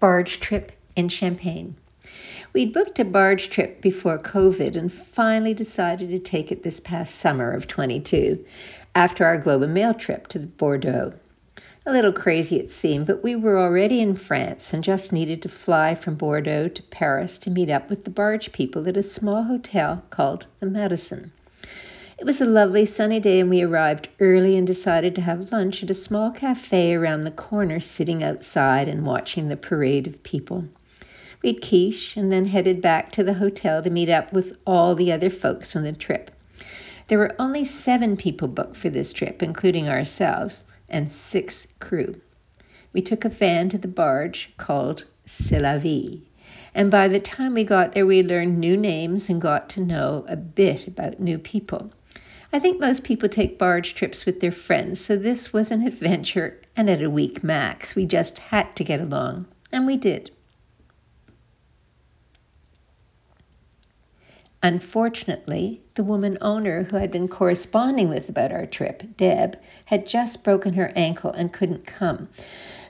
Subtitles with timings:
[0.00, 1.74] barge trip in Champagne.
[2.52, 7.16] We'd booked a barge trip before COVID and finally decided to take it this past
[7.16, 8.44] summer of 22
[8.94, 11.12] after our Globe and Mail trip to Bordeaux.
[11.86, 15.48] A little crazy it seemed, but we were already in France and just needed to
[15.48, 19.42] fly from Bordeaux to Paris to meet up with the barge people at a small
[19.44, 21.32] hotel called the Madison.
[22.18, 25.84] It was a lovely sunny day, and we arrived early and decided to have lunch
[25.84, 30.64] at a small cafe around the corner, sitting outside and watching the parade of people.
[31.44, 34.96] We had quiche and then headed back to the hotel to meet up with all
[34.96, 36.32] the other folks on the trip.
[37.06, 42.20] There were only seven people booked for this trip, including ourselves and six crew.
[42.92, 46.18] We took a van to the barge called C'est Vie.
[46.74, 50.24] And by the time we got there, we learned new names and got to know
[50.28, 51.92] a bit about new people.
[52.50, 56.58] I think most people take barge trips with their friends, so this was an adventure,
[56.76, 60.30] and at a week max, we just had to get along, and we did.
[64.62, 70.42] Unfortunately, the woman owner who I'd been corresponding with about our trip, Deb, had just
[70.42, 72.28] broken her ankle and couldn't come.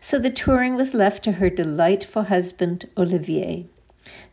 [0.00, 3.66] So the touring was left to her delightful husband, Olivier.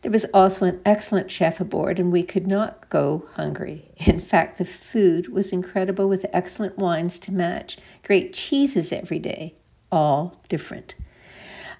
[0.02, 3.90] There was also an excellent chef aboard, and we could not go hungry.
[4.06, 9.54] In fact, the food was incredible with excellent wines to match, great cheeses every day,
[9.92, 10.94] all different.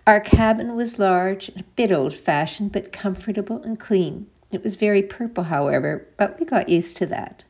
[0.06, 4.26] Our cabin was large, a bit old fashioned, but comfortable and clean.
[4.52, 7.44] It was very purple, however, but we got used to that.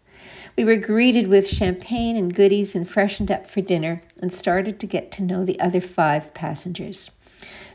[0.56, 4.86] We were greeted with champagne and goodies and freshened up for dinner and started to
[4.86, 7.10] get to know the other five passengers.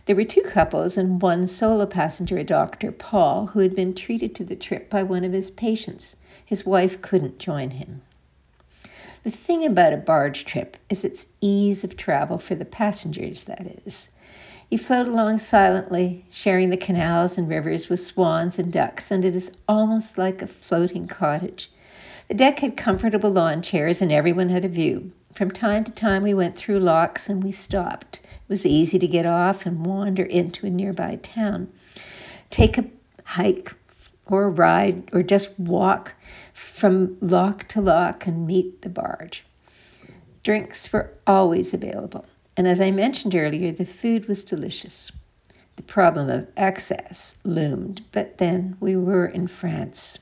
[0.07, 4.33] There were two couples and one solo passenger, a doctor, Paul, who had been treated
[4.33, 6.15] to the trip by one of his patients.
[6.43, 8.01] His wife couldn't join him.
[9.23, 13.61] The thing about a barge trip is its ease of travel for the passengers, that
[13.85, 14.09] is.
[14.71, 19.35] You float along silently, sharing the canals and rivers with swans and ducks, and it
[19.35, 21.69] is almost like a floating cottage.
[22.29, 25.11] The deck had comfortable lawn chairs, and everyone had a view.
[25.35, 28.21] From time to time, we went through locks and we stopped.
[28.51, 31.71] Was easy to get off and wander into a nearby town.
[32.49, 32.83] Take a
[33.23, 33.73] hike
[34.25, 36.13] or a ride, or just walk
[36.53, 39.45] from lock to lock and meet the barge.
[40.43, 42.25] Drinks were always available.
[42.57, 45.13] And as I mentioned earlier, the food was delicious.
[45.77, 50.19] The problem of excess loomed, but then we were in France.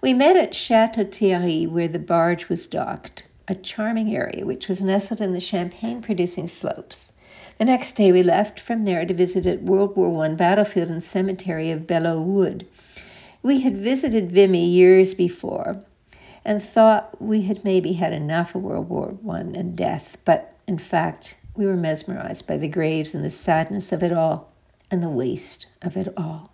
[0.00, 4.82] We met at Chateau Thierry, where the barge was docked, a charming area which was
[4.82, 7.10] nestled in the champagne producing slopes.
[7.56, 11.70] The next day we left from there to visit World War I battlefield and cemetery
[11.70, 12.66] of Belleau Wood.
[13.44, 15.76] We had visited Vimy years before
[16.44, 20.78] and thought we had maybe had enough of World War I and death, but in
[20.78, 24.50] fact, we were mesmerized by the graves and the sadness of it all
[24.90, 26.50] and the waste of it all.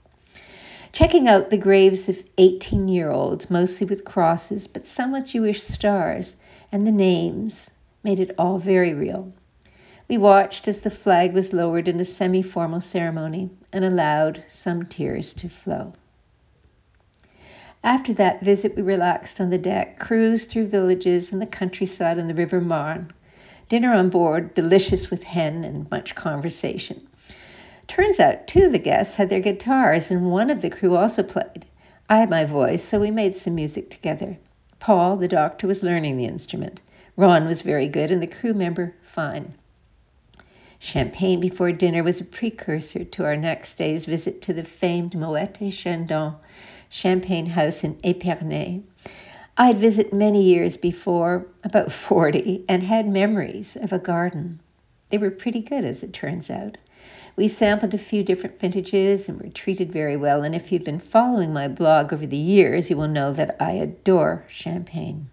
[0.93, 5.62] Checking out the graves of 18 year olds, mostly with crosses, but some with Jewish
[5.62, 6.37] stars,
[6.71, 7.71] and the names
[8.05, 9.32] made it all very real.
[10.10, 14.84] We watched as the flag was lowered in a semi formal ceremony and allowed some
[14.84, 15.93] tears to flow.
[17.84, 22.26] After that visit, we relaxed on the deck, cruised through villages and the countryside on
[22.26, 23.12] the River Marne,
[23.69, 27.06] Dinner on board, delicious with hen and much conversation.
[27.87, 31.22] Turns out two of the guests had their guitars, and one of the crew also
[31.22, 31.66] played.
[32.09, 34.38] I had my voice, so we made some music together.
[34.81, 36.81] Paul, the doctor, was learning the instrument.
[37.16, 39.54] Ron was very good, and the crew member fine.
[40.82, 45.70] Champagne before dinner was a precursor to our next day's visit to the famed Moët
[45.70, 46.36] Chandon
[46.88, 48.80] champagne house in Épernay.
[49.58, 54.58] I'd visited many years before, about 40, and had memories of a garden.
[55.10, 56.78] They were pretty good, as it turns out.
[57.36, 60.42] We sampled a few different vintages and were treated very well.
[60.42, 63.72] And if you've been following my blog over the years, you will know that I
[63.72, 65.28] adore champagne.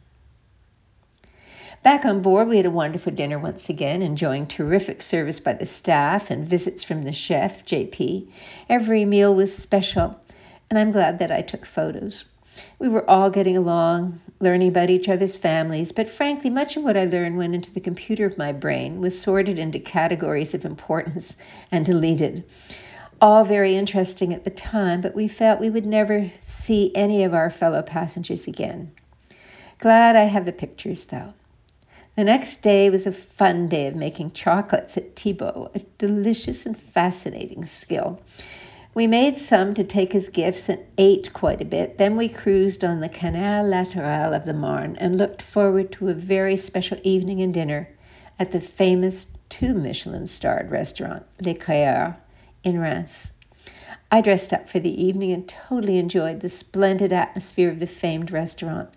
[1.87, 5.65] Back on board, we had a wonderful dinner once again, enjoying terrific service by the
[5.65, 8.27] staff and visits from the chef, JP.
[8.67, 10.17] Every meal was special,
[10.69, 12.25] and I'm glad that I took photos.
[12.77, 16.97] We were all getting along, learning about each other's families, but frankly, much of what
[16.97, 21.37] I learned went into the computer of my brain, was sorted into categories of importance,
[21.71, 22.43] and deleted.
[23.21, 27.33] All very interesting at the time, but we felt we would never see any of
[27.33, 28.91] our fellow passengers again.
[29.79, 31.33] Glad I have the pictures, though.
[32.17, 36.75] The next day was a fun day of making chocolates at Thibault, a delicious and
[36.75, 38.19] fascinating skill.
[38.95, 41.99] We made some to take as gifts and ate quite a bit.
[41.99, 46.15] Then we cruised on the Canal Lateral of the Marne and looked forward to a
[46.15, 47.87] very special evening and dinner
[48.39, 52.15] at the famous two Michelin starred restaurant, Les Crayères,
[52.63, 53.31] in Reims.
[54.11, 58.31] I dressed up for the evening and totally enjoyed the splendid atmosphere of the famed
[58.31, 58.89] restaurant.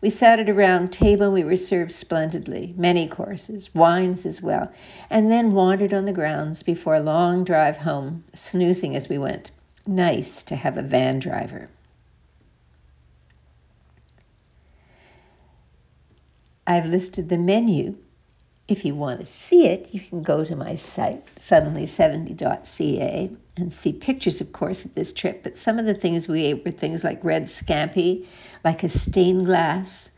[0.00, 1.26] We sat at a round table.
[1.26, 4.70] And we were served splendidly, many courses, wines as well,
[5.10, 9.50] and then wandered on the grounds before a long drive home, snoozing as we went.
[9.86, 11.68] Nice to have a van driver.
[16.66, 17.96] I've listed the menu
[18.68, 23.92] if you want to see it, you can go to my site, suddenly70.ca, and see
[23.92, 25.42] pictures, of course, of this trip.
[25.42, 28.26] But some of the things we ate were things like red scampi,
[28.64, 30.10] like a stained glass,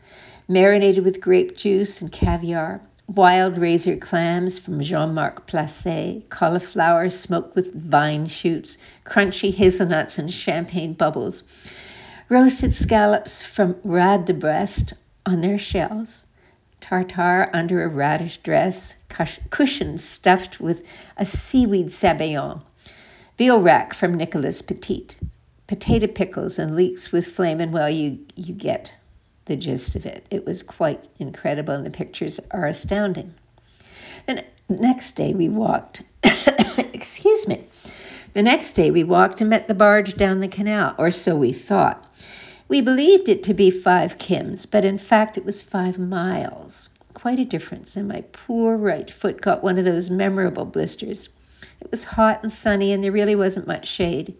[0.47, 7.55] marinated with grape juice and caviar, wild razor clams from Jean Marc Placé, cauliflower smoked
[7.55, 11.43] with vine shoots, crunchy hazelnuts and champagne bubbles,
[12.27, 14.93] roasted scallops from Rade de Brest
[15.25, 16.25] on their shells
[16.81, 18.95] tartare under a radish dress,
[19.49, 20.81] cushions stuffed with
[21.17, 22.61] a seaweed sabayon,
[23.39, 25.07] veal rack from Nicolas Petit,
[25.65, 28.93] potato pickles and leeks with flame, and well, you, you get
[29.45, 30.25] the gist of it.
[30.29, 33.33] It was quite incredible, and the pictures are astounding.
[34.25, 36.03] The next day we walked,
[36.77, 37.65] excuse me,
[38.33, 41.53] the next day we walked and met the barge down the canal, or so we
[41.53, 42.13] thought.
[42.67, 46.89] We believed it to be five kims, but in fact it was five miles.
[47.13, 51.29] Quite a difference, and my poor right foot got one of those memorable blisters.
[51.81, 54.33] It was hot and sunny, and there really wasn't much shade.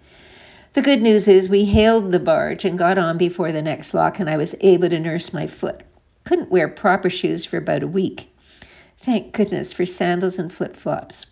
[0.74, 4.20] The good news is we hailed the barge and got on before the next lock,
[4.20, 5.82] and I was able to nurse my foot.
[6.24, 8.34] Couldn't wear proper shoes for about a week.
[9.02, 11.26] Thank goodness for sandals and flip flops.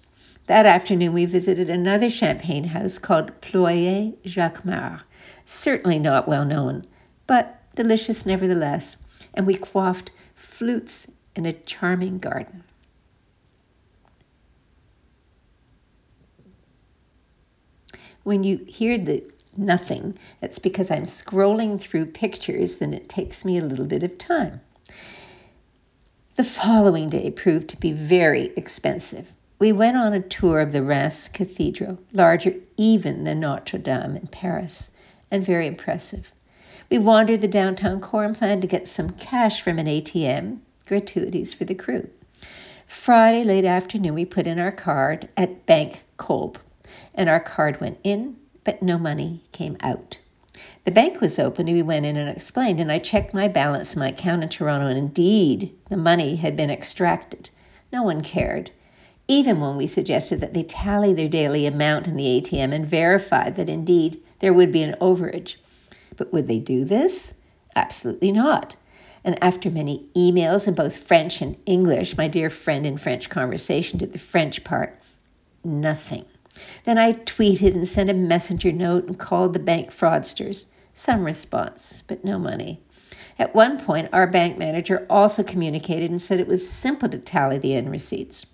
[0.47, 5.01] That afternoon, we visited another champagne house called Ployer Jacquemart
[5.47, 6.85] certainly not well known,
[7.25, 8.97] but delicious nevertheless,
[9.33, 12.63] and we quaffed flutes in a charming garden.
[18.27, 19.23] When you hear the
[19.55, 24.17] nothing, that's because I'm scrolling through pictures and it takes me a little bit of
[24.17, 24.59] time.
[26.35, 29.31] The following day proved to be very expensive.
[29.59, 34.27] We went on a tour of the Reims Cathedral, larger even than Notre Dame in
[34.27, 34.89] Paris
[35.31, 36.33] and very impressive.
[36.89, 41.53] We wandered the downtown core and planned to get some cash from an ATM, gratuities
[41.53, 42.09] for the crew.
[42.87, 46.59] Friday late afternoon, we put in our card at Bank Kolb,
[47.17, 50.17] and our card went in, but no money came out.
[50.85, 53.93] The bank was open, and we went in and explained, and I checked my balance
[53.93, 57.49] in my account in Toronto, and indeed, the money had been extracted.
[57.91, 58.71] No one cared
[59.27, 63.49] even when we suggested that they tally their daily amount in the ATM and verify
[63.49, 65.55] that indeed there would be an overage.
[66.15, 67.33] But would they do this?
[67.75, 68.75] Absolutely not.
[69.23, 73.99] And after many emails in both French and English, my dear friend in French conversation
[73.99, 74.97] did the French part,
[75.65, 76.23] nothing.
[76.83, 80.65] Then I tweeted and sent a messenger note and called the bank fraudsters.
[80.93, 82.81] Some response, but no money.
[83.39, 87.57] At one point, our bank manager also communicated and said it was simple to tally
[87.57, 88.45] the end receipts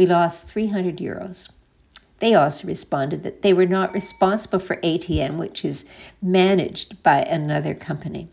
[0.00, 1.50] we lost 300 euros.
[2.20, 5.84] They also responded that they were not responsible for ATM, which is
[6.22, 8.28] managed by another company.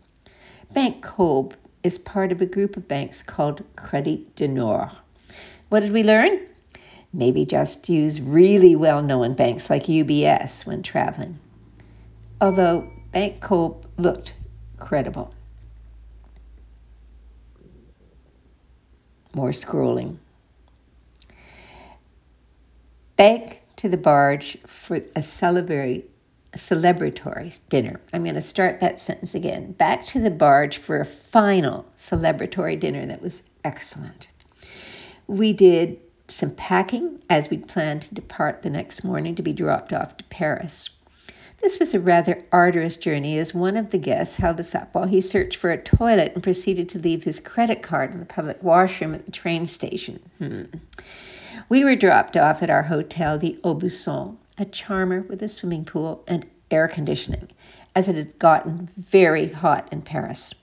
[0.72, 4.90] Bank Kolb is part of a group of banks called Credit du Nord.
[5.68, 6.40] What did we learn?
[7.12, 11.38] Maybe just use really well known banks like UBS when traveling.
[12.40, 14.34] Although Bank Kolb looked
[14.78, 15.34] credible.
[19.34, 20.18] More scrolling
[23.18, 26.04] back to the barge for a celebratory
[26.56, 28.00] celebratory dinner.
[28.12, 29.72] I'm going to start that sentence again.
[29.72, 34.28] Back to the barge for a final celebratory dinner that was excellent.
[35.26, 39.92] We did some packing as we planned to depart the next morning to be dropped
[39.92, 40.90] off to Paris.
[41.60, 45.06] This was a rather arduous journey as one of the guests held us up while
[45.06, 48.62] he searched for a toilet and proceeded to leave his credit card in the public
[48.62, 50.20] washroom at the train station.
[50.38, 50.64] Hmm.
[51.68, 56.22] We were dropped off at our hotel, the Aubusson, a charmer with a swimming pool
[56.28, 57.48] and air conditioning,
[57.96, 60.54] as it had gotten very hot in Paris.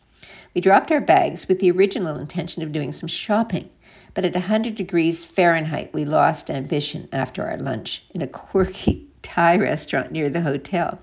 [0.53, 3.69] We dropped our bags with the original intention of doing some shopping,
[4.15, 9.57] but at 100 degrees Fahrenheit, we lost ambition after our lunch in a quirky Thai
[9.57, 10.97] restaurant near the hotel.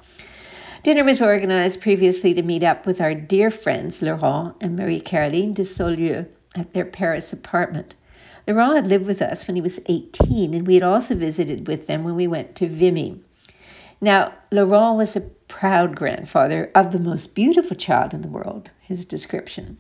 [0.83, 5.53] Dinner was organized previously to meet up with our dear friends Laurent and Marie Caroline
[5.53, 6.25] de Saulieu
[6.57, 7.95] at their Paris apartment.
[8.49, 11.87] Laurent had lived with us when he was 18, and we had also visited with
[11.87, 13.21] them when we went to Vimy.
[14.01, 19.05] Now, Laurent was a proud grandfather of the most beautiful child in the world, his
[19.05, 19.79] description.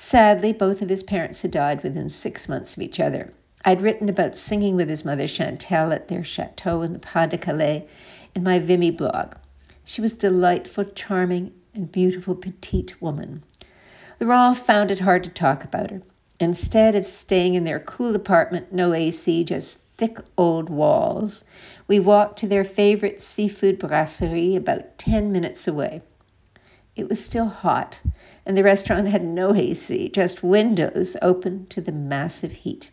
[0.00, 3.32] Sadly, both of his parents had died within six months of each other.
[3.64, 7.36] I'd written about singing with his mother Chantal at their chateau in the Pas de
[7.36, 7.84] Calais
[8.32, 9.34] in my Vimy blog.
[9.82, 13.42] She was a delightful, charming, and beautiful petite woman.
[14.20, 16.00] Laurent found it hard to talk about her.
[16.38, 21.42] Instead of staying in their cool apartment, no AC, just thick old walls,
[21.88, 26.02] we walked to their favorite seafood brasserie about 10 minutes away.
[26.98, 28.00] It was still hot,
[28.44, 32.90] and the restaurant had no AC, just windows open to the massive heat.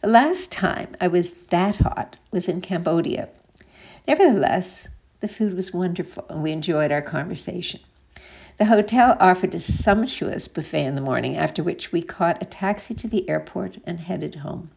[0.00, 3.28] The last time I was that hot was in Cambodia.
[4.08, 4.88] Nevertheless,
[5.20, 7.80] the food was wonderful, and we enjoyed our conversation.
[8.56, 12.94] The hotel offered a sumptuous buffet in the morning, after which we caught a taxi
[12.94, 14.70] to the airport and headed home.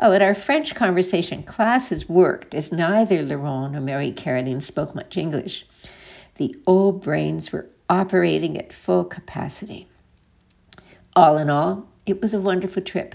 [0.00, 5.16] Oh, and our French conversation classes worked as neither Laurent nor Marie Caroline spoke much
[5.16, 5.64] English.
[6.34, 9.86] The old brains were operating at full capacity.
[11.14, 13.14] All in all, it was a wonderful trip.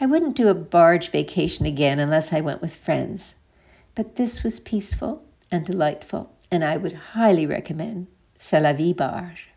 [0.00, 3.34] I wouldn't do a barge vacation again unless I went with friends,
[3.94, 8.06] but this was peaceful and delightful, and I would highly recommend
[8.38, 9.48] C'est la vie barge.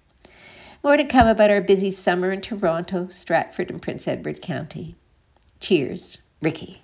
[0.83, 4.95] More to come about our busy summer in Toronto, Stratford, and Prince Edward County.
[5.59, 6.81] Cheers, Ricky.